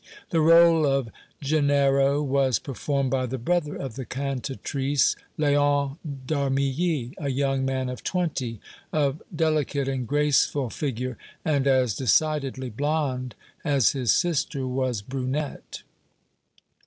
[0.31, 1.09] The rôle of
[1.41, 8.03] Gennaro was performed by the brother of the cantatrice, Léon d'Armilly, a young man of
[8.03, 8.59] twenty,
[8.91, 15.83] of delicate and graceful figure, and as decidedly blonde as his sister was brunette.